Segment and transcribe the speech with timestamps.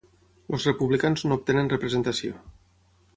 [0.57, 2.41] Els Republicans no obtenen representació.